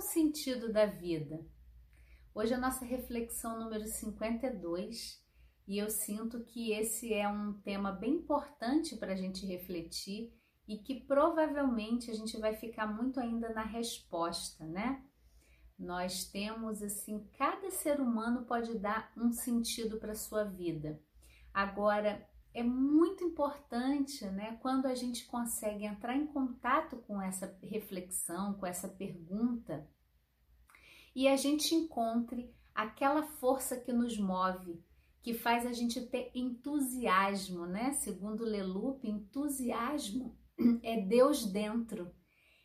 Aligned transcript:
o 0.00 0.02
sentido 0.02 0.72
da 0.72 0.86
vida? 0.86 1.46
Hoje 2.34 2.54
é 2.54 2.56
a 2.56 2.60
nossa 2.60 2.86
reflexão 2.86 3.60
número 3.60 3.86
52 3.86 5.22
e 5.68 5.76
eu 5.76 5.90
sinto 5.90 6.42
que 6.42 6.72
esse 6.72 7.12
é 7.12 7.28
um 7.28 7.52
tema 7.60 7.92
bem 7.92 8.14
importante 8.14 8.96
para 8.96 9.12
a 9.12 9.14
gente 9.14 9.44
refletir 9.44 10.32
e 10.66 10.78
que 10.78 11.04
provavelmente 11.04 12.10
a 12.10 12.14
gente 12.14 12.38
vai 12.38 12.54
ficar 12.54 12.86
muito 12.86 13.20
ainda 13.20 13.52
na 13.52 13.62
resposta, 13.62 14.64
né? 14.64 15.04
Nós 15.78 16.24
temos 16.24 16.82
assim, 16.82 17.28
cada 17.36 17.70
ser 17.70 18.00
humano 18.00 18.46
pode 18.46 18.78
dar 18.78 19.12
um 19.14 19.30
sentido 19.30 19.98
para 19.98 20.14
sua 20.14 20.44
vida. 20.44 20.98
Agora, 21.52 22.26
é 22.52 22.62
muito 22.62 23.22
importante, 23.22 24.24
né, 24.26 24.58
quando 24.60 24.86
a 24.86 24.94
gente 24.94 25.26
consegue 25.26 25.84
entrar 25.84 26.16
em 26.16 26.26
contato 26.26 26.96
com 27.06 27.20
essa 27.22 27.56
reflexão, 27.62 28.54
com 28.54 28.66
essa 28.66 28.88
pergunta, 28.88 29.88
e 31.14 31.28
a 31.28 31.36
gente 31.36 31.74
encontre 31.74 32.52
aquela 32.74 33.22
força 33.22 33.76
que 33.76 33.92
nos 33.92 34.18
move, 34.18 34.82
que 35.22 35.34
faz 35.34 35.66
a 35.66 35.72
gente 35.72 36.00
ter 36.06 36.30
entusiasmo, 36.34 37.66
né? 37.66 37.92
Segundo 37.92 38.44
Leloup, 38.44 39.06
entusiasmo 39.06 40.38
é 40.82 41.00
Deus 41.00 41.44
dentro. 41.44 42.10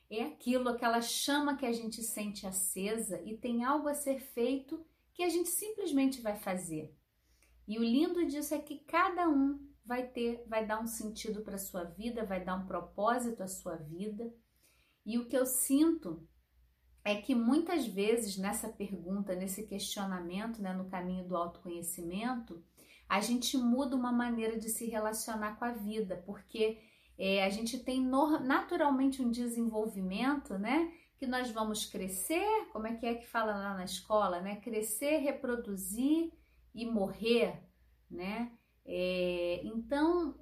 É 0.09 0.23
aquilo, 0.23 0.69
aquela 0.69 1.01
chama 1.01 1.57
que 1.57 1.65
a 1.65 1.71
gente 1.71 2.01
sente 2.03 2.45
acesa 2.45 3.21
e 3.23 3.35
tem 3.37 3.63
algo 3.63 3.87
a 3.87 3.93
ser 3.93 4.19
feito 4.19 4.85
que 5.13 5.23
a 5.23 5.29
gente 5.29 5.49
simplesmente 5.49 6.21
vai 6.21 6.35
fazer. 6.37 6.95
E 7.67 7.79
o 7.79 7.83
lindo 7.83 8.25
disso 8.27 8.53
é 8.53 8.59
que 8.59 8.79
cada 8.79 9.27
um 9.27 9.59
vai 9.85 10.07
ter, 10.07 10.43
vai 10.47 10.65
dar 10.65 10.81
um 10.81 10.87
sentido 10.87 11.41
para 11.41 11.55
a 11.55 11.59
sua 11.59 11.83
vida, 11.83 12.25
vai 12.25 12.43
dar 12.43 12.55
um 12.55 12.65
propósito 12.65 13.43
à 13.43 13.47
sua 13.47 13.75
vida. 13.75 14.33
E 15.05 15.17
o 15.17 15.27
que 15.27 15.37
eu 15.37 15.45
sinto 15.45 16.27
é 17.03 17.15
que 17.15 17.35
muitas 17.35 17.85
vezes 17.85 18.35
nessa 18.37 18.67
pergunta, 18.67 19.35
nesse 19.35 19.67
questionamento, 19.67 20.59
né, 20.59 20.73
no 20.73 20.89
caminho 20.89 21.27
do 21.27 21.37
autoconhecimento, 21.37 22.63
a 23.07 23.21
gente 23.21 23.55
muda 23.57 23.95
uma 23.95 24.11
maneira 24.11 24.57
de 24.57 24.69
se 24.69 24.87
relacionar 24.87 25.57
com 25.59 25.65
a 25.65 25.71
vida, 25.71 26.23
porque 26.25 26.79
é, 27.17 27.45
a 27.45 27.49
gente 27.49 27.77
tem 27.79 28.01
no, 28.01 28.39
naturalmente 28.39 29.21
um 29.21 29.29
desenvolvimento, 29.29 30.57
né? 30.57 30.91
Que 31.17 31.27
nós 31.27 31.51
vamos 31.51 31.85
crescer, 31.85 32.67
como 32.73 32.87
é 32.87 32.95
que 32.95 33.05
é 33.05 33.13
que 33.13 33.27
fala 33.27 33.53
lá 33.53 33.75
na 33.75 33.85
escola, 33.85 34.41
né? 34.41 34.55
Crescer, 34.57 35.17
reproduzir 35.17 36.33
e 36.73 36.85
morrer, 36.85 37.61
né? 38.09 38.51
É, 38.85 39.61
então, 39.63 40.35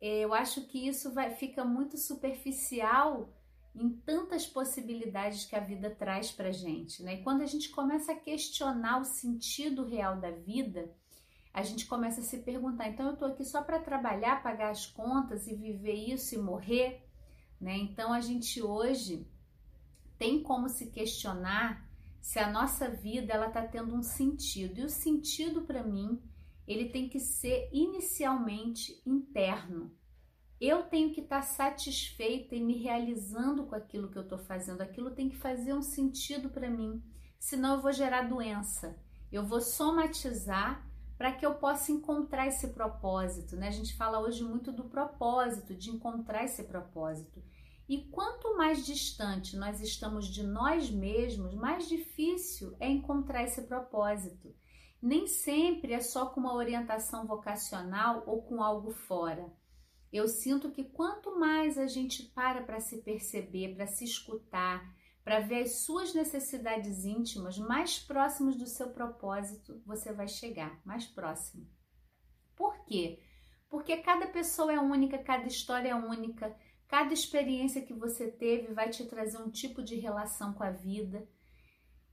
é, 0.00 0.20
eu 0.20 0.34
acho 0.34 0.66
que 0.66 0.86
isso 0.86 1.12
vai, 1.12 1.30
fica 1.30 1.64
muito 1.64 1.96
superficial 1.96 3.32
em 3.74 3.90
tantas 3.90 4.46
possibilidades 4.46 5.44
que 5.44 5.56
a 5.56 5.60
vida 5.60 5.90
traz 5.90 6.30
para 6.30 6.52
gente, 6.52 7.02
né? 7.02 7.14
E 7.14 7.22
quando 7.22 7.42
a 7.42 7.46
gente 7.46 7.70
começa 7.70 8.12
a 8.12 8.16
questionar 8.16 9.00
o 9.00 9.04
sentido 9.04 9.84
real 9.84 10.20
da 10.20 10.30
vida, 10.30 10.94
a 11.52 11.62
gente 11.62 11.86
começa 11.86 12.20
a 12.20 12.24
se 12.24 12.38
perguntar: 12.38 12.88
então 12.88 13.06
eu 13.06 13.14
estou 13.14 13.28
aqui 13.28 13.44
só 13.44 13.62
para 13.62 13.80
trabalhar, 13.80 14.42
pagar 14.42 14.70
as 14.70 14.86
contas 14.86 15.46
e 15.46 15.54
viver 15.54 15.94
isso 15.94 16.34
e 16.34 16.38
morrer, 16.38 17.04
né? 17.60 17.76
Então 17.76 18.12
a 18.12 18.20
gente 18.20 18.62
hoje 18.62 19.26
tem 20.18 20.42
como 20.42 20.68
se 20.68 20.90
questionar 20.90 21.88
se 22.20 22.38
a 22.38 22.50
nossa 22.50 22.88
vida 22.88 23.32
ela 23.32 23.48
está 23.48 23.66
tendo 23.66 23.94
um 23.94 24.02
sentido 24.02 24.80
e 24.80 24.84
o 24.84 24.88
sentido 24.88 25.62
para 25.62 25.82
mim 25.82 26.22
ele 26.66 26.88
tem 26.88 27.08
que 27.08 27.20
ser 27.20 27.68
inicialmente 27.72 29.02
interno. 29.06 29.92
Eu 30.60 30.84
tenho 30.84 31.12
que 31.12 31.20
estar 31.20 31.42
satisfeita 31.42 32.54
e 32.54 32.60
me 32.60 32.78
realizando 32.78 33.66
com 33.66 33.74
aquilo 33.74 34.08
que 34.08 34.16
eu 34.16 34.22
estou 34.22 34.38
fazendo. 34.38 34.80
Aquilo 34.80 35.10
tem 35.10 35.28
que 35.28 35.36
fazer 35.36 35.74
um 35.74 35.82
sentido 35.82 36.48
para 36.48 36.70
mim, 36.70 37.02
senão 37.38 37.74
eu 37.74 37.82
vou 37.82 37.92
gerar 37.92 38.28
doença. 38.28 38.98
Eu 39.30 39.44
vou 39.44 39.60
somatizar 39.60 40.88
para 41.18 41.32
que 41.32 41.44
eu 41.44 41.54
possa 41.54 41.92
encontrar 41.92 42.46
esse 42.46 42.68
propósito. 42.68 43.56
Né? 43.56 43.68
A 43.68 43.72
gente 43.72 43.94
fala 43.96 44.20
hoje 44.20 44.42
muito 44.42 44.72
do 44.72 44.84
propósito, 44.84 45.74
de 45.74 45.90
encontrar 45.90 46.44
esse 46.44 46.64
propósito. 46.64 47.42
E 47.86 47.98
quanto 48.10 48.56
mais 48.56 48.86
distante 48.86 49.56
nós 49.56 49.80
estamos 49.80 50.26
de 50.26 50.42
nós 50.42 50.90
mesmos, 50.90 51.54
mais 51.54 51.88
difícil 51.88 52.74
é 52.80 52.88
encontrar 52.88 53.42
esse 53.42 53.62
propósito 53.62 54.54
nem 55.04 55.26
sempre 55.26 55.92
é 55.92 56.00
só 56.00 56.30
com 56.30 56.40
uma 56.40 56.54
orientação 56.54 57.26
vocacional 57.26 58.24
ou 58.26 58.40
com 58.40 58.62
algo 58.62 58.90
fora. 58.90 59.52
Eu 60.10 60.26
sinto 60.26 60.70
que 60.70 60.82
quanto 60.82 61.38
mais 61.38 61.76
a 61.76 61.86
gente 61.86 62.22
para 62.22 62.62
para 62.62 62.80
se 62.80 63.02
perceber, 63.02 63.74
para 63.74 63.86
se 63.86 64.02
escutar, 64.02 64.82
para 65.22 65.40
ver 65.40 65.64
as 65.64 65.84
suas 65.84 66.14
necessidades 66.14 67.04
íntimas, 67.04 67.58
mais 67.58 67.98
próximos 67.98 68.56
do 68.56 68.66
seu 68.66 68.94
propósito 68.94 69.82
você 69.84 70.10
vai 70.10 70.26
chegar, 70.26 70.80
mais 70.86 71.04
próximo. 71.04 71.68
Por 72.56 72.82
quê? 72.86 73.22
Porque 73.68 73.98
cada 73.98 74.28
pessoa 74.28 74.72
é 74.72 74.80
única, 74.80 75.18
cada 75.18 75.46
história 75.46 75.90
é 75.90 75.94
única, 75.94 76.56
cada 76.88 77.12
experiência 77.12 77.84
que 77.84 77.92
você 77.92 78.30
teve 78.30 78.72
vai 78.72 78.88
te 78.88 79.04
trazer 79.04 79.36
um 79.36 79.50
tipo 79.50 79.82
de 79.82 79.96
relação 79.96 80.54
com 80.54 80.62
a 80.62 80.70
vida. 80.70 81.28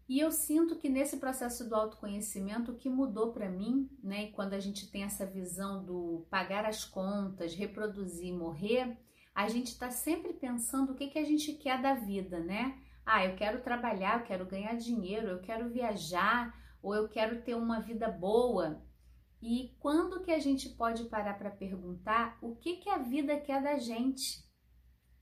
E 0.08 0.20
eu 0.20 0.32
sinto 0.32 0.76
que 0.76 0.90
nesse 0.90 1.18
processo 1.18 1.68
do 1.70 1.76
autoconhecimento, 1.76 2.72
o 2.72 2.76
que 2.76 2.90
mudou 2.90 3.32
para 3.32 3.50
mim, 3.50 3.90
né, 4.04 4.28
quando 4.32 4.54
a 4.54 4.60
gente 4.60 4.92
tem 4.92 5.04
essa 5.04 5.26
visão 5.26 5.84
do 5.84 6.26
pagar 6.30 6.66
as 6.66 6.84
contas, 6.84 7.56
reproduzir, 7.56 8.34
morrer, 8.34 8.98
a 9.34 9.48
gente 9.48 9.68
está 9.68 9.90
sempre 9.90 10.34
pensando 10.34 10.92
o 10.92 10.96
que, 10.96 11.08
que 11.08 11.20
a 11.20 11.24
gente 11.24 11.54
quer 11.54 11.82
da 11.82 11.94
vida, 11.94 12.40
né? 12.40 12.78
Ah, 13.06 13.26
eu 13.26 13.36
quero 13.36 13.62
trabalhar, 13.62 14.20
eu 14.20 14.26
quero 14.26 14.46
ganhar 14.46 14.76
dinheiro, 14.76 15.28
eu 15.28 15.42
quero 15.42 15.70
viajar, 15.70 16.54
ou 16.82 16.94
eu 16.94 17.08
quero 17.08 17.42
ter 17.42 17.56
uma 17.56 17.80
vida 17.80 18.10
boa. 18.10 18.84
E 19.42 19.76
quando 19.80 20.22
que 20.22 20.32
a 20.32 20.40
gente 20.40 20.70
pode 20.70 21.06
parar 21.06 21.38
para 21.38 21.50
perguntar 21.50 22.38
o 22.42 22.56
que, 22.56 22.78
que 22.78 22.90
a 22.90 22.98
vida 22.98 23.40
quer 23.40 23.62
da 23.62 23.78
gente? 23.78 24.46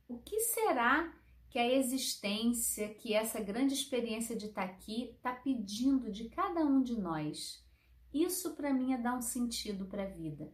O 0.08 0.18
que 0.20 0.40
será 0.40 1.14
que 1.50 1.58
a 1.58 1.68
existência, 1.68 2.94
que 2.94 3.14
essa 3.14 3.42
grande 3.42 3.74
experiência 3.74 4.36
de 4.36 4.46
estar 4.46 4.68
tá 4.68 4.74
aqui 4.74 5.10
está 5.16 5.34
pedindo 5.34 6.12
de 6.12 6.30
cada 6.30 6.64
um 6.64 6.82
de 6.82 6.96
nós. 6.96 7.66
Isso 8.14 8.56
para 8.56 8.74
mim 8.74 8.94
é 8.94 8.98
dar 8.98 9.16
um 9.16 9.22
sentido 9.22 9.86
para 9.88 10.04
a 10.04 10.10
vida. 10.10 10.52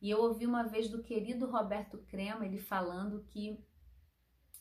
E 0.00 0.10
eu 0.10 0.20
ouvi 0.20 0.46
uma 0.46 0.62
vez 0.62 0.88
do 0.88 1.02
querido 1.02 1.46
Roberto 1.46 1.98
Crema 2.08 2.44
ele 2.44 2.58
falando 2.58 3.24
que 3.24 3.58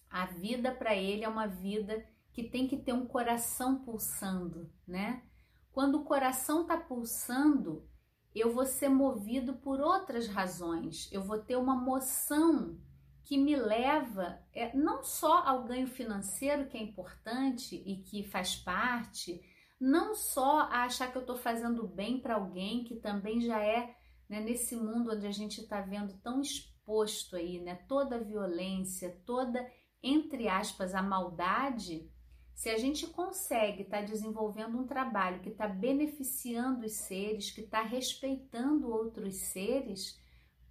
a 0.10 0.26
vida 0.26 0.72
para 0.72 0.96
ele 0.96 1.26
é 1.26 1.28
uma 1.28 1.48
vida 1.48 2.06
que 2.32 2.44
tem 2.44 2.68
que 2.68 2.78
ter 2.78 2.94
um 2.94 3.06
coração 3.06 3.84
pulsando, 3.84 4.72
né? 4.88 5.24
Quando 5.72 5.96
o 5.96 6.04
coração 6.04 6.62
está 6.62 6.78
pulsando, 6.78 7.86
eu 8.34 8.54
vou 8.54 8.66
ser 8.66 8.90
movido 8.90 9.56
por 9.56 9.82
outras 9.82 10.28
razões, 10.28 11.12
eu 11.12 11.22
vou 11.24 11.40
ter 11.40 11.58
uma 11.58 11.76
moção 11.76 12.80
que 13.24 13.38
me 13.38 13.56
leva 13.56 14.40
é, 14.54 14.76
não 14.76 15.04
só 15.04 15.44
ao 15.46 15.64
ganho 15.64 15.88
financeiro, 15.88 16.68
que 16.68 16.78
é 16.78 16.82
importante 16.82 17.82
e 17.86 17.98
que 18.04 18.24
faz 18.24 18.56
parte, 18.56 19.42
não 19.80 20.16
só 20.16 20.62
a 20.62 20.84
achar 20.84 21.12
que 21.12 21.18
eu 21.18 21.22
estou 21.22 21.38
fazendo 21.38 21.88
bem 21.88 22.20
para 22.20 22.36
alguém, 22.36 22.84
que 22.84 22.96
também 22.96 23.42
já 23.42 23.64
é 23.64 23.96
né, 24.30 24.40
nesse 24.40 24.76
mundo 24.76 25.12
onde 25.12 25.28
a 25.28 25.32
gente 25.32 25.62
está 25.62 25.82
vendo 25.82 26.14
tão 26.22 26.42
exposto 26.42 27.36
aí, 27.36 27.60
né, 27.60 27.76
toda 27.88 28.16
a 28.16 28.24
violência, 28.24 29.22
toda, 29.26 29.66
entre 30.02 30.48
aspas, 30.48 30.94
a 30.94 31.02
maldade. 31.02 32.10
Se 32.54 32.70
a 32.70 32.78
gente 32.78 33.08
consegue 33.08 33.84
estar 33.84 34.00
tá 34.00 34.06
desenvolvendo 34.06 34.78
um 34.78 34.86
trabalho 34.86 35.42
que 35.42 35.50
está 35.50 35.68
beneficiando 35.68 36.86
os 36.86 36.94
seres, 36.94 37.52
que 37.52 37.62
está 37.62 37.82
respeitando 37.82 38.92
outros 38.92 39.36
seres, 39.36 40.20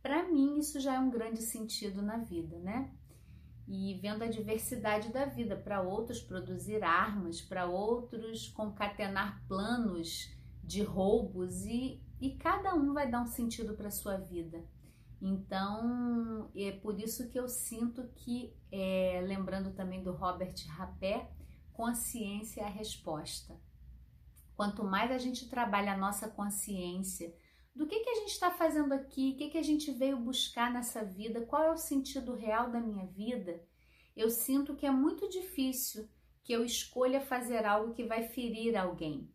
para 0.02 0.28
mim 0.28 0.58
isso 0.58 0.80
já 0.80 0.94
é 0.94 0.98
um 0.98 1.10
grande 1.10 1.42
sentido 1.42 2.02
na 2.02 2.18
vida, 2.18 2.58
né? 2.58 2.90
E 3.68 3.94
vendo 4.02 4.24
a 4.24 4.26
diversidade 4.26 5.10
da 5.10 5.24
vida, 5.24 5.56
para 5.56 5.80
outros 5.80 6.20
produzir 6.20 6.82
armas, 6.82 7.40
para 7.40 7.66
outros 7.66 8.48
concatenar 8.48 9.42
planos 9.46 10.30
de 10.62 10.82
roubos 10.82 11.64
e, 11.64 12.02
e 12.20 12.32
cada 12.36 12.74
um 12.74 12.92
vai 12.92 13.10
dar 13.10 13.22
um 13.22 13.26
sentido 13.26 13.74
para 13.74 13.90
sua 13.90 14.16
vida. 14.16 14.64
Então, 15.20 16.50
é 16.54 16.72
por 16.72 16.98
isso 16.98 17.28
que 17.28 17.38
eu 17.38 17.48
sinto 17.48 18.08
que, 18.16 18.52
é, 18.72 19.22
lembrando 19.24 19.72
também 19.72 20.02
do 20.02 20.12
Robert 20.12 20.54
Rapé, 20.68 21.30
consciência 21.72 22.62
é 22.62 22.64
a 22.64 22.68
resposta. 22.68 23.56
Quanto 24.56 24.84
mais 24.84 25.12
a 25.12 25.18
gente 25.18 25.48
trabalha 25.48 25.92
a 25.92 25.96
nossa 25.96 26.28
consciência, 26.28 27.32
do 27.74 27.86
que, 27.86 28.00
que 28.00 28.10
a 28.10 28.14
gente 28.16 28.30
está 28.30 28.50
fazendo 28.50 28.92
aqui, 28.92 29.32
o 29.32 29.36
que, 29.36 29.50
que 29.50 29.58
a 29.58 29.62
gente 29.62 29.90
veio 29.90 30.18
buscar 30.18 30.72
nessa 30.72 31.04
vida, 31.04 31.46
qual 31.46 31.62
é 31.62 31.70
o 31.70 31.76
sentido 31.76 32.34
real 32.34 32.70
da 32.70 32.80
minha 32.80 33.06
vida, 33.06 33.62
eu 34.14 34.28
sinto 34.28 34.76
que 34.76 34.86
é 34.86 34.90
muito 34.90 35.28
difícil 35.28 36.08
que 36.42 36.52
eu 36.52 36.64
escolha 36.64 37.20
fazer 37.20 37.64
algo 37.64 37.94
que 37.94 38.04
vai 38.04 38.28
ferir 38.28 38.76
alguém, 38.76 39.30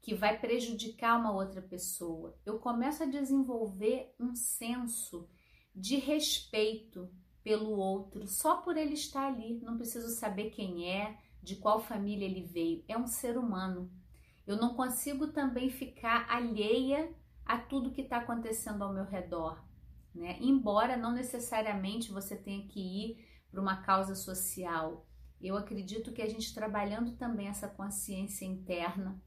que 0.00 0.14
vai 0.14 0.38
prejudicar 0.38 1.18
uma 1.18 1.32
outra 1.32 1.62
pessoa. 1.62 2.36
Eu 2.44 2.58
começo 2.58 3.02
a 3.02 3.06
desenvolver 3.06 4.14
um 4.18 4.34
senso 4.34 5.28
de 5.74 5.96
respeito 5.96 7.08
pelo 7.44 7.70
outro, 7.70 8.26
só 8.26 8.56
por 8.56 8.76
ele 8.76 8.94
estar 8.94 9.28
ali. 9.28 9.60
Não 9.62 9.76
preciso 9.76 10.08
saber 10.08 10.50
quem 10.50 10.90
é, 10.90 11.16
de 11.40 11.54
qual 11.54 11.78
família 11.78 12.24
ele 12.24 12.42
veio, 12.42 12.84
é 12.88 12.98
um 12.98 13.06
ser 13.06 13.38
humano. 13.38 13.88
Eu 14.44 14.56
não 14.56 14.74
consigo 14.74 15.28
também 15.28 15.70
ficar 15.70 16.26
alheia 16.28 17.14
a 17.46 17.56
tudo 17.56 17.92
que 17.92 18.02
está 18.02 18.18
acontecendo 18.18 18.82
ao 18.82 18.92
meu 18.92 19.04
redor, 19.04 19.64
né? 20.14 20.36
Embora 20.40 20.96
não 20.96 21.12
necessariamente 21.12 22.10
você 22.10 22.36
tenha 22.36 22.66
que 22.66 22.80
ir 22.80 23.26
para 23.50 23.60
uma 23.60 23.82
causa 23.82 24.14
social, 24.14 25.06
eu 25.40 25.56
acredito 25.56 26.12
que 26.12 26.22
a 26.22 26.28
gente 26.28 26.52
trabalhando 26.52 27.16
também 27.16 27.46
essa 27.46 27.68
consciência 27.68 28.44
interna, 28.44 29.22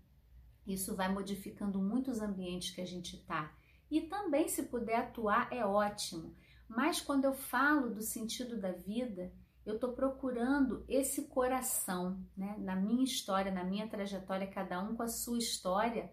isso 0.67 0.95
vai 0.95 1.11
modificando 1.11 1.81
muitos 1.81 2.21
ambientes 2.21 2.71
que 2.71 2.81
a 2.81 2.85
gente 2.85 3.15
está. 3.15 3.51
E 3.89 4.01
também, 4.01 4.47
se 4.47 4.63
puder 4.63 4.97
atuar, 4.97 5.51
é 5.51 5.65
ótimo. 5.65 6.35
Mas 6.67 7.01
quando 7.01 7.25
eu 7.25 7.33
falo 7.33 7.89
do 7.89 8.01
sentido 8.01 8.59
da 8.59 8.71
vida, 8.71 9.33
eu 9.65 9.75
estou 9.75 9.93
procurando 9.93 10.85
esse 10.87 11.27
coração, 11.27 12.23
né? 12.37 12.55
Na 12.59 12.75
minha 12.75 13.03
história, 13.03 13.51
na 13.51 13.63
minha 13.63 13.87
trajetória, 13.87 14.45
cada 14.45 14.81
um 14.81 14.95
com 14.95 15.03
a 15.03 15.07
sua 15.07 15.37
história, 15.37 16.11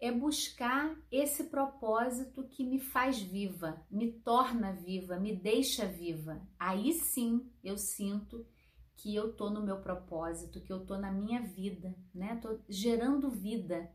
é 0.00 0.10
buscar 0.10 0.96
esse 1.12 1.44
propósito 1.44 2.48
que 2.48 2.64
me 2.64 2.80
faz 2.80 3.20
viva, 3.20 3.84
me 3.90 4.10
torna 4.10 4.72
viva, 4.72 5.20
me 5.20 5.36
deixa 5.36 5.86
viva. 5.86 6.40
Aí 6.58 6.94
sim 6.94 7.52
eu 7.62 7.76
sinto 7.76 8.46
que 8.96 9.14
eu 9.14 9.34
tô 9.34 9.50
no 9.50 9.62
meu 9.62 9.80
propósito, 9.80 10.62
que 10.62 10.72
eu 10.72 10.86
tô 10.86 10.96
na 10.96 11.12
minha 11.12 11.42
vida, 11.42 11.94
né? 12.14 12.36
Tô 12.36 12.58
gerando 12.68 13.30
vida. 13.30 13.90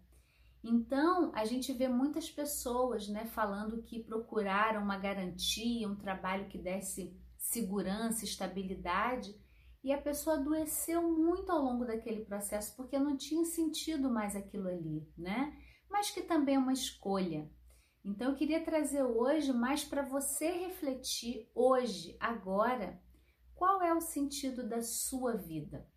Então, 0.64 1.32
a 1.36 1.46
gente 1.46 1.72
vê 1.74 1.88
muitas 1.88 2.30
pessoas, 2.30 3.08
né, 3.08 3.26
falando 3.28 3.84
que 3.84 4.04
procuraram 4.04 4.82
uma 4.82 4.98
garantia, 4.98 5.88
um 5.88 5.96
trabalho 5.96 6.48
que 6.48 6.58
desse 6.58 7.16
segurança, 7.38 8.26
estabilidade, 8.26 9.36
e 9.84 9.94
a 9.94 10.02
pessoa 10.02 10.38
adoeceu 10.38 11.04
muito 11.04 11.52
ao 11.52 11.62
longo 11.62 11.86
daquele 11.86 12.26
processo 12.26 12.76
porque 12.76 12.98
não 12.98 13.16
tinha 13.16 13.46
sentido 13.46 14.10
mais 14.10 14.36
aquilo 14.36 14.68
ali, 14.68 15.08
né? 15.16 15.56
Mas 15.90 16.10
que 16.10 16.22
também 16.22 16.56
é 16.56 16.60
uma 16.60 16.74
escolha. 16.74 17.50
Então, 18.04 18.30
eu 18.30 18.36
queria 18.36 18.64
trazer 18.64 19.04
hoje 19.04 19.52
mais 19.52 19.84
para 19.84 20.04
você 20.04 20.52
refletir 20.52 21.50
hoje, 21.56 22.16
agora, 22.20 23.02
qual 23.56 23.82
é 23.82 23.94
o 23.94 24.02
sentido 24.02 24.68
da 24.68 24.82
sua 24.82 25.36
vida? 25.36 25.88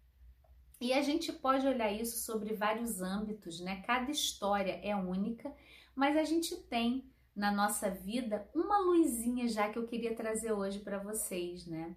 E 0.80 0.92
a 0.92 1.02
gente 1.02 1.32
pode 1.32 1.66
olhar 1.66 1.92
isso 1.92 2.24
sobre 2.24 2.54
vários 2.54 3.02
âmbitos, 3.02 3.60
né? 3.60 3.82
Cada 3.82 4.10
história 4.10 4.80
é 4.82 4.94
única, 4.94 5.52
mas 5.94 6.16
a 6.16 6.22
gente 6.22 6.56
tem 6.56 7.12
na 7.34 7.50
nossa 7.50 7.90
vida 7.90 8.48
uma 8.54 8.78
luzinha 8.78 9.48
já 9.48 9.68
que 9.68 9.78
eu 9.78 9.86
queria 9.86 10.14
trazer 10.14 10.52
hoje 10.52 10.78
para 10.78 10.98
vocês, 10.98 11.66
né? 11.66 11.96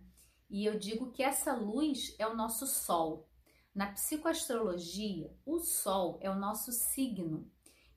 E 0.50 0.66
eu 0.66 0.78
digo 0.78 1.12
que 1.12 1.24
essa 1.24 1.54
luz 1.54 2.16
é 2.20 2.28
o 2.28 2.36
nosso 2.36 2.66
sol. 2.66 3.30
Na 3.74 3.88
psicoastrologia, 3.92 5.34
o 5.46 5.60
sol 5.60 6.18
é 6.20 6.30
o 6.30 6.36
nosso 6.36 6.72
signo. 6.72 7.50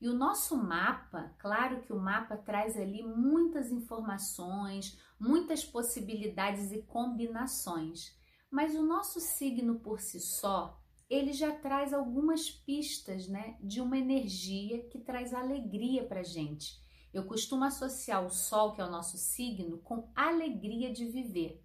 E 0.04 0.06
o 0.06 0.12
nosso 0.12 0.54
mapa, 0.54 1.34
claro 1.38 1.80
que 1.80 1.90
o 1.90 1.98
mapa 1.98 2.36
traz 2.36 2.76
ali 2.76 3.02
muitas 3.02 3.72
informações, 3.72 5.00
muitas 5.18 5.64
possibilidades 5.64 6.72
e 6.72 6.82
combinações, 6.82 8.14
mas 8.50 8.74
o 8.74 8.82
nosso 8.82 9.18
signo 9.18 9.80
por 9.80 10.02
si 10.02 10.20
só, 10.20 10.78
ele 11.08 11.32
já 11.32 11.52
traz 11.52 11.94
algumas 11.94 12.50
pistas, 12.50 13.26
né, 13.26 13.56
de 13.62 13.80
uma 13.80 13.96
energia 13.96 14.86
que 14.90 14.98
traz 14.98 15.32
alegria 15.32 16.04
para 16.04 16.22
gente. 16.22 16.78
Eu 17.10 17.24
costumo 17.24 17.64
associar 17.64 18.26
o 18.26 18.28
Sol, 18.28 18.74
que 18.74 18.82
é 18.82 18.84
o 18.84 18.90
nosso 18.90 19.16
signo, 19.16 19.78
com 19.78 20.12
alegria 20.14 20.92
de 20.92 21.06
viver. 21.06 21.64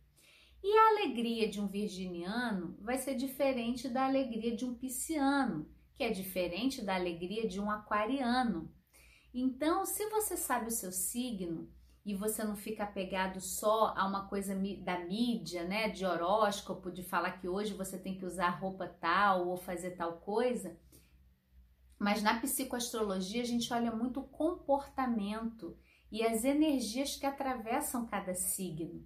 E 0.63 0.77
a 0.77 0.87
alegria 0.91 1.49
de 1.49 1.59
um 1.59 1.67
virginiano 1.67 2.77
vai 2.79 2.97
ser 2.99 3.15
diferente 3.15 3.89
da 3.89 4.05
alegria 4.05 4.55
de 4.55 4.63
um 4.63 4.73
pisciano, 4.73 5.67
que 5.99 6.03
é 6.05 6.11
diferente 6.11 6.81
da 6.81 6.95
alegria 6.95 7.45
de 7.45 7.59
um 7.59 7.69
aquariano. 7.69 8.73
Então, 9.33 9.85
se 9.85 10.09
você 10.09 10.37
sabe 10.37 10.67
o 10.67 10.71
seu 10.71 10.93
signo, 10.93 11.69
e 12.05 12.15
você 12.15 12.41
não 12.41 12.55
fica 12.55 12.85
apegado 12.85 13.41
só 13.41 13.93
a 13.97 14.07
uma 14.07 14.29
coisa 14.29 14.55
da 14.81 14.97
mídia, 14.97 15.65
né, 15.65 15.89
de 15.89 16.05
horóscopo, 16.05 16.89
de 16.89 17.03
falar 17.03 17.33
que 17.33 17.49
hoje 17.49 17.73
você 17.73 17.97
tem 17.99 18.17
que 18.17 18.25
usar 18.25 18.51
roupa 18.51 18.87
tal 18.87 19.49
ou 19.49 19.57
fazer 19.57 19.91
tal 19.91 20.21
coisa. 20.21 20.79
Mas 21.99 22.23
na 22.23 22.39
psicoastrologia 22.39 23.41
a 23.41 23.45
gente 23.45 23.73
olha 23.73 23.91
muito 23.91 24.21
o 24.21 24.27
comportamento 24.29 25.77
e 26.09 26.23
as 26.23 26.45
energias 26.45 27.17
que 27.17 27.25
atravessam 27.25 28.07
cada 28.07 28.33
signo. 28.33 29.05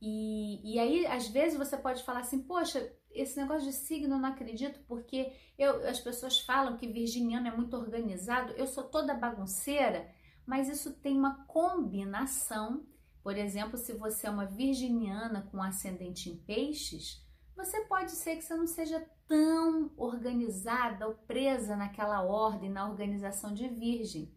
E, 0.00 0.74
e 0.74 0.78
aí, 0.78 1.06
às 1.08 1.26
vezes, 1.26 1.58
você 1.58 1.76
pode 1.76 2.04
falar 2.04 2.20
assim: 2.20 2.40
Poxa, 2.44 2.90
esse 3.12 3.36
negócio 3.40 3.68
de 3.68 3.74
signo 3.74 4.14
eu 4.14 4.18
não 4.18 4.28
acredito 4.28 4.80
porque 4.86 5.32
eu, 5.58 5.88
as 5.88 6.00
pessoas 6.00 6.40
falam 6.40 6.76
que 6.76 6.86
virginiano 6.86 7.48
é 7.48 7.50
muito 7.50 7.76
organizado, 7.76 8.52
eu 8.52 8.66
sou 8.66 8.84
toda 8.84 9.14
bagunceira 9.14 10.08
mas 10.50 10.68
isso 10.68 10.92
tem 10.94 11.16
uma 11.16 11.44
combinação. 11.44 12.84
Por 13.22 13.36
exemplo, 13.36 13.78
se 13.78 13.92
você 13.92 14.26
é 14.26 14.30
uma 14.30 14.46
virginiana 14.46 15.46
com 15.48 15.62
ascendente 15.62 16.28
em 16.28 16.36
peixes, 16.38 17.24
você 17.54 17.82
pode 17.82 18.10
ser 18.10 18.34
que 18.34 18.42
você 18.42 18.56
não 18.56 18.66
seja 18.66 19.06
tão 19.28 19.92
organizada 19.96 21.06
ou 21.06 21.14
presa 21.14 21.76
naquela 21.76 22.22
ordem, 22.22 22.68
na 22.68 22.88
organização 22.90 23.54
de 23.54 23.68
virgem. 23.68 24.34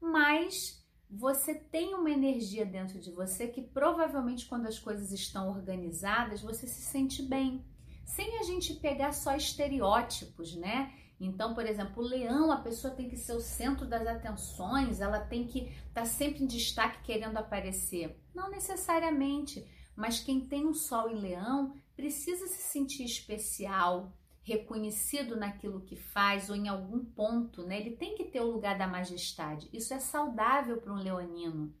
Mas 0.00 0.82
você 1.10 1.54
tem 1.54 1.92
uma 1.92 2.10
energia 2.10 2.64
dentro 2.64 2.98
de 2.98 3.10
você 3.10 3.46
que 3.46 3.60
provavelmente 3.60 4.46
quando 4.46 4.64
as 4.64 4.78
coisas 4.78 5.12
estão 5.12 5.50
organizadas, 5.50 6.40
você 6.40 6.66
se 6.66 6.80
sente 6.80 7.22
bem. 7.22 7.62
Sem 8.14 8.38
a 8.38 8.42
gente 8.42 8.74
pegar 8.74 9.12
só 9.12 9.34
estereótipos, 9.34 10.54
né? 10.54 10.92
Então, 11.18 11.54
por 11.54 11.64
exemplo, 11.64 12.02
o 12.02 12.06
leão, 12.06 12.52
a 12.52 12.58
pessoa 12.58 12.92
tem 12.92 13.08
que 13.08 13.16
ser 13.16 13.32
o 13.32 13.40
centro 13.40 13.86
das 13.86 14.06
atenções, 14.06 15.00
ela 15.00 15.18
tem 15.18 15.46
que 15.46 15.60
estar 15.88 16.02
tá 16.02 16.04
sempre 16.04 16.44
em 16.44 16.46
destaque 16.46 17.02
querendo 17.04 17.38
aparecer. 17.38 18.20
Não 18.34 18.50
necessariamente, 18.50 19.66
mas 19.96 20.20
quem 20.20 20.46
tem 20.46 20.66
um 20.66 20.74
sol 20.74 21.08
em 21.08 21.20
leão 21.20 21.74
precisa 21.96 22.46
se 22.48 22.60
sentir 22.60 23.04
especial, 23.04 24.12
reconhecido 24.42 25.34
naquilo 25.34 25.80
que 25.80 25.96
faz 25.96 26.50
ou 26.50 26.56
em 26.56 26.68
algum 26.68 27.02
ponto, 27.02 27.62
né? 27.62 27.80
Ele 27.80 27.96
tem 27.96 28.14
que 28.14 28.24
ter 28.24 28.42
o 28.42 28.52
lugar 28.52 28.76
da 28.76 28.86
majestade. 28.86 29.70
Isso 29.72 29.94
é 29.94 29.98
saudável 29.98 30.82
para 30.82 30.92
um 30.92 31.02
leonino. 31.02 31.74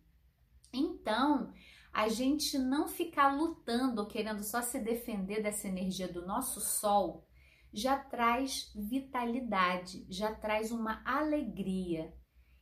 Então, 0.72 1.52
a 1.92 2.08
gente 2.08 2.58
não 2.58 2.88
ficar 2.88 3.36
lutando 3.36 4.06
querendo 4.06 4.42
só 4.42 4.62
se 4.62 4.78
defender 4.78 5.42
dessa 5.42 5.68
energia 5.68 6.08
do 6.08 6.26
nosso 6.26 6.60
sol 6.60 7.26
já 7.72 7.98
traz 7.98 8.70
vitalidade, 8.74 10.06
já 10.08 10.34
traz 10.34 10.70
uma 10.70 11.02
alegria. 11.04 12.12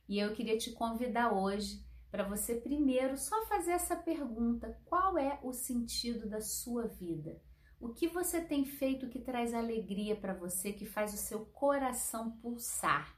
E 0.07 0.19
eu 0.19 0.33
queria 0.33 0.57
te 0.57 0.71
convidar 0.71 1.33
hoje 1.33 1.85
para 2.09 2.27
você 2.27 2.55
primeiro 2.55 3.17
só 3.17 3.45
fazer 3.45 3.71
essa 3.71 3.95
pergunta: 3.95 4.77
qual 4.85 5.17
é 5.17 5.39
o 5.43 5.53
sentido 5.53 6.29
da 6.29 6.41
sua 6.41 6.87
vida? 6.87 7.41
O 7.79 7.93
que 7.93 8.07
você 8.07 8.39
tem 8.41 8.63
feito 8.63 9.09
que 9.09 9.19
traz 9.19 9.53
alegria 9.53 10.15
para 10.15 10.33
você, 10.33 10.71
que 10.71 10.85
faz 10.85 11.13
o 11.13 11.17
seu 11.17 11.45
coração 11.47 12.37
pulsar? 12.37 13.17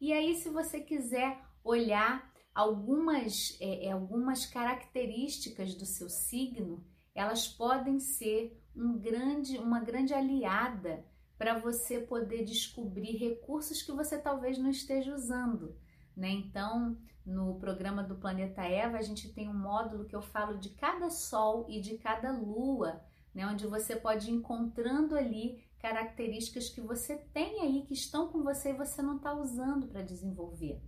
E 0.00 0.12
aí, 0.12 0.34
se 0.34 0.48
você 0.48 0.80
quiser 0.80 1.38
olhar 1.62 2.32
algumas, 2.58 3.56
é, 3.60 3.86
é 3.86 3.92
algumas 3.92 4.44
características 4.44 5.76
do 5.76 5.86
seu 5.86 6.08
signo, 6.08 6.84
elas 7.14 7.46
podem 7.46 8.00
ser 8.00 8.60
um 8.74 8.98
grande, 8.98 9.56
uma 9.58 9.78
grande 9.78 10.12
aliada 10.12 11.04
para 11.38 11.56
você 11.56 12.00
poder 12.00 12.44
descobrir 12.44 13.16
recursos 13.16 13.80
que 13.80 13.92
você 13.92 14.18
talvez 14.18 14.58
não 14.58 14.70
esteja 14.70 15.14
usando. 15.14 15.76
Né? 16.16 16.30
Então, 16.30 16.98
no 17.24 17.60
programa 17.60 18.02
do 18.02 18.16
Planeta 18.16 18.62
Eva, 18.62 18.98
a 18.98 19.02
gente 19.02 19.32
tem 19.32 19.48
um 19.48 19.56
módulo 19.56 20.06
que 20.06 20.16
eu 20.16 20.22
falo 20.22 20.58
de 20.58 20.70
cada 20.70 21.10
sol 21.10 21.64
e 21.68 21.80
de 21.80 21.96
cada 21.96 22.32
lua, 22.32 23.00
né? 23.32 23.46
onde 23.46 23.68
você 23.68 23.94
pode 23.94 24.32
ir 24.32 24.34
encontrando 24.34 25.14
ali 25.14 25.62
características 25.78 26.68
que 26.68 26.80
você 26.80 27.18
tem 27.32 27.60
aí, 27.60 27.82
que 27.86 27.94
estão 27.94 28.26
com 28.26 28.42
você 28.42 28.70
e 28.70 28.76
você 28.76 29.00
não 29.00 29.18
está 29.18 29.32
usando 29.32 29.86
para 29.86 30.02
desenvolver. 30.02 30.82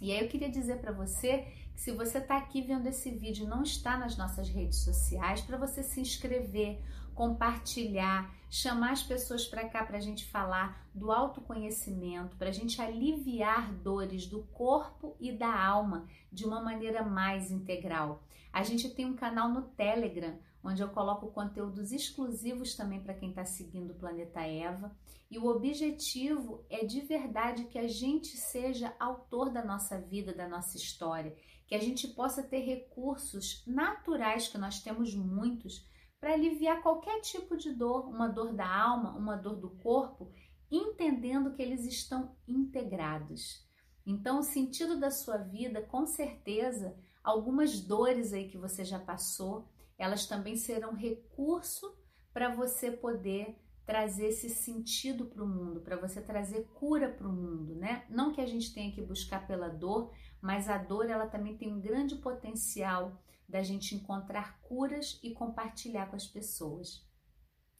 E 0.00 0.12
aí 0.12 0.20
eu 0.20 0.28
queria 0.28 0.50
dizer 0.50 0.78
para 0.78 0.92
você 0.92 1.46
que 1.74 1.80
se 1.80 1.92
você 1.92 2.18
está 2.18 2.36
aqui 2.36 2.60
vendo 2.62 2.86
esse 2.86 3.10
vídeo 3.10 3.44
e 3.44 3.48
não 3.48 3.62
está 3.62 3.96
nas 3.96 4.16
nossas 4.16 4.48
redes 4.48 4.78
sociais, 4.78 5.40
para 5.40 5.56
você 5.56 5.82
se 5.82 6.00
inscrever, 6.00 6.80
compartilhar, 7.14 8.32
chamar 8.54 8.92
as 8.92 9.02
pessoas 9.02 9.46
para 9.46 9.66
cá 9.66 9.82
para 9.82 9.96
a 9.96 10.00
gente 10.00 10.26
falar 10.26 10.86
do 10.94 11.10
autoconhecimento, 11.10 12.36
para 12.36 12.50
a 12.50 12.52
gente 12.52 12.82
aliviar 12.82 13.72
dores 13.72 14.26
do 14.26 14.42
corpo 14.42 15.16
e 15.18 15.32
da 15.32 15.58
alma 15.58 16.06
de 16.30 16.44
uma 16.44 16.60
maneira 16.60 17.02
mais 17.02 17.50
integral. 17.50 18.22
A 18.52 18.62
gente 18.62 18.90
tem 18.90 19.06
um 19.06 19.16
canal 19.16 19.48
no 19.48 19.62
Telegram 19.62 20.38
onde 20.62 20.82
eu 20.82 20.90
coloco 20.90 21.32
conteúdos 21.32 21.92
exclusivos 21.92 22.74
também 22.74 23.00
para 23.00 23.14
quem 23.14 23.30
está 23.30 23.42
seguindo 23.42 23.92
o 23.92 23.98
Planeta 23.98 24.42
Eva. 24.42 24.94
E 25.30 25.38
o 25.38 25.46
objetivo 25.46 26.62
é 26.68 26.84
de 26.84 27.00
verdade 27.00 27.64
que 27.64 27.78
a 27.78 27.88
gente 27.88 28.36
seja 28.36 28.94
autor 29.00 29.50
da 29.50 29.64
nossa 29.64 29.98
vida, 29.98 30.30
da 30.30 30.46
nossa 30.46 30.76
história, 30.76 31.34
que 31.66 31.74
a 31.74 31.80
gente 31.80 32.06
possa 32.06 32.42
ter 32.42 32.60
recursos 32.60 33.64
naturais, 33.66 34.46
que 34.46 34.58
nós 34.58 34.82
temos 34.82 35.14
muitos, 35.14 35.90
para 36.22 36.34
aliviar 36.34 36.80
qualquer 36.82 37.20
tipo 37.20 37.56
de 37.56 37.74
dor, 37.74 38.06
uma 38.08 38.28
dor 38.28 38.52
da 38.54 38.64
alma, 38.64 39.10
uma 39.16 39.34
dor 39.34 39.56
do 39.56 39.70
corpo, 39.70 40.30
entendendo 40.70 41.52
que 41.52 41.60
eles 41.60 41.84
estão 41.84 42.36
integrados. 42.46 43.68
Então, 44.06 44.38
o 44.38 44.42
sentido 44.44 45.00
da 45.00 45.10
sua 45.10 45.38
vida, 45.38 45.82
com 45.82 46.06
certeza, 46.06 46.96
algumas 47.24 47.80
dores 47.80 48.32
aí 48.32 48.48
que 48.48 48.56
você 48.56 48.84
já 48.84 49.00
passou, 49.00 49.68
elas 49.98 50.24
também 50.24 50.54
serão 50.54 50.94
recurso 50.94 51.92
para 52.32 52.54
você 52.54 52.92
poder 52.92 53.60
trazer 53.84 54.26
esse 54.26 54.48
sentido 54.48 55.26
para 55.26 55.42
o 55.42 55.48
mundo, 55.48 55.80
para 55.80 55.96
você 55.96 56.20
trazer 56.20 56.64
cura 56.74 57.08
para 57.08 57.28
o 57.28 57.32
mundo, 57.32 57.74
né? 57.74 58.04
Não 58.08 58.32
que 58.32 58.40
a 58.40 58.46
gente 58.46 58.72
tenha 58.72 58.92
que 58.92 59.02
buscar 59.02 59.46
pela 59.46 59.68
dor, 59.68 60.12
mas 60.40 60.68
a 60.68 60.78
dor 60.78 61.08
ela 61.10 61.26
também 61.26 61.56
tem 61.56 61.72
um 61.72 61.80
grande 61.80 62.16
potencial 62.16 63.20
da 63.48 63.62
gente 63.62 63.94
encontrar 63.94 64.60
curas 64.62 65.18
e 65.22 65.32
compartilhar 65.32 66.06
com 66.06 66.16
as 66.16 66.26
pessoas. 66.26 67.06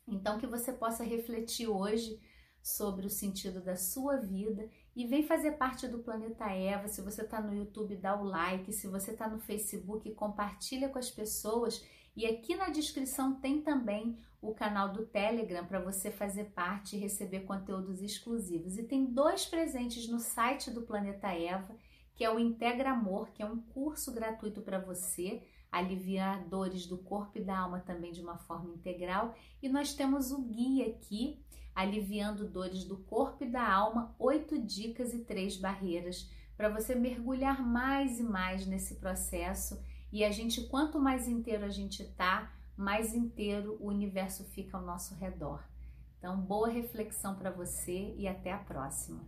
Então 0.07 0.39
que 0.39 0.47
você 0.47 0.73
possa 0.73 1.05
refletir 1.05 1.69
hoje 1.69 2.21
sobre 2.63 3.07
o 3.07 3.11
sentido 3.11 3.61
da 3.61 3.77
sua 3.77 4.19
vida 4.19 4.69
e 4.95 5.07
vem 5.07 5.27
fazer 5.27 5.53
parte 5.53 5.89
do 5.89 6.01
Planeta 6.01 6.45
Eva. 6.51 6.87
Se 6.87 7.01
você 7.01 7.23
está 7.23 7.41
no 7.41 7.55
YouTube, 7.55 7.97
dá 7.97 8.21
o 8.21 8.25
like. 8.25 8.73
Se 8.73 8.87
você 8.87 9.13
está 9.13 9.29
no 9.29 9.41
Facebook, 9.41 10.11
compartilha 10.15 10.89
com 10.89 10.99
as 10.99 11.11
pessoas. 11.11 11.85
E 12.15 12.27
aqui 12.27 12.55
na 12.55 12.69
descrição 12.69 13.35
tem 13.35 13.63
também 13.63 14.19
o 14.41 14.53
canal 14.53 14.93
do 14.93 15.07
Telegram 15.07 15.65
para 15.65 15.81
você 15.81 16.11
fazer 16.11 16.47
parte 16.47 16.97
e 16.97 16.99
receber 16.99 17.41
conteúdos 17.41 18.03
exclusivos. 18.03 18.77
E 18.77 18.83
tem 18.83 19.07
dois 19.07 19.47
presentes 19.47 20.09
no 20.09 20.19
site 20.19 20.71
do 20.71 20.83
Planeta 20.83 21.29
Eva, 21.29 21.75
que 22.15 22.25
é 22.25 22.31
o 22.31 22.39
Integra 22.39 22.91
Amor, 22.91 23.31
que 23.31 23.43
é 23.43 23.47
um 23.47 23.61
curso 23.61 24.13
gratuito 24.13 24.61
para 24.61 24.79
você 24.79 25.43
aliviar 25.71 26.45
dores 26.49 26.87
do 26.87 26.99
corpo 26.99 27.39
e 27.39 27.45
da 27.45 27.59
alma 27.59 27.81
também 27.81 28.13
de 28.13 28.21
uma 28.21 28.37
forma 28.37 28.75
integral. 28.75 29.35
E 29.63 29.69
nós 29.69 29.95
temos 29.95 30.31
o 30.31 30.43
guia 30.43 30.89
aqui 30.89 31.43
aliviando 31.75 32.47
dores 32.47 32.85
do 32.85 32.99
corpo 32.99 33.45
e 33.45 33.49
da 33.49 33.67
alma, 33.67 34.15
oito 34.19 34.59
dicas 34.59 35.15
e 35.15 35.21
três 35.21 35.57
barreiras 35.57 36.31
para 36.57 36.69
você 36.69 36.95
mergulhar 36.95 37.67
mais 37.67 38.21
e 38.21 38.23
mais 38.23 38.67
nesse 38.67 38.97
processo. 38.97 39.83
E 40.13 40.23
a 40.25 40.31
gente, 40.31 40.61
quanto 40.69 41.01
mais 41.01 41.27
inteiro 41.27 41.65
a 41.65 41.71
gente 41.71 42.05
tá, 42.05 42.53
mais 42.77 43.15
inteiro 43.15 43.79
o 43.81 43.89
universo 43.89 44.45
fica 44.45 44.77
ao 44.77 44.85
nosso 44.85 45.15
redor. 45.15 45.65
Então, 46.19 46.39
boa 46.39 46.69
reflexão 46.69 47.35
para 47.35 47.51
você 47.51 48.15
e 48.17 48.29
até 48.29 48.53
a 48.53 48.59
próxima. 48.59 49.25